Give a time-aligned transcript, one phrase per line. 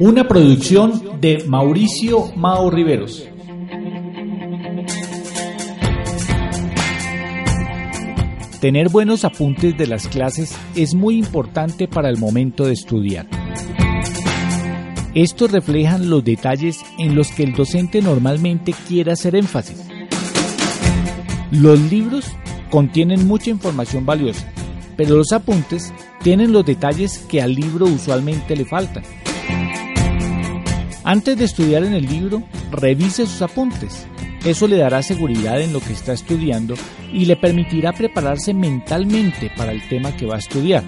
[0.00, 3.22] Una producción de Mauricio Mao Riveros.
[8.62, 13.26] Tener buenos apuntes de las clases es muy importante para el momento de estudiar.
[15.14, 19.86] Estos reflejan los detalles en los que el docente normalmente quiere hacer énfasis.
[21.50, 22.24] Los libros
[22.70, 24.50] contienen mucha información valiosa,
[24.96, 29.02] pero los apuntes tienen los detalles que al libro usualmente le faltan.
[31.10, 34.06] Antes de estudiar en el libro, revise sus apuntes.
[34.44, 36.76] Eso le dará seguridad en lo que está estudiando
[37.12, 40.84] y le permitirá prepararse mentalmente para el tema que va a estudiar.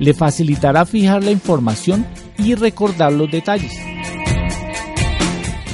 [0.00, 2.04] Le facilitará fijar la información
[2.36, 3.72] y recordar los detalles.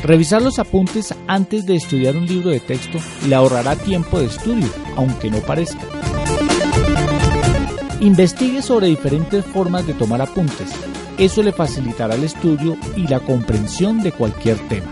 [0.02, 4.69] Revisar los apuntes antes de estudiar un libro de texto le ahorrará tiempo de estudio,
[4.97, 5.80] aunque no parezca.
[8.00, 10.70] Investigue sobre diferentes formas de tomar apuntes.
[11.16, 14.91] Eso le facilitará el estudio y la comprensión de cualquier tema.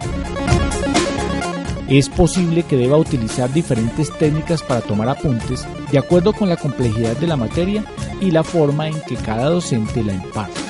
[1.86, 7.14] Es posible que deba utilizar diferentes técnicas para tomar apuntes de acuerdo con la complejidad
[7.16, 7.84] de la materia
[8.22, 10.60] y la forma en que cada docente la imparte.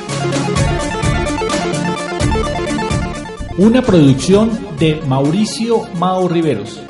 [3.58, 6.80] Una producción de Mauricio Mao Riveros.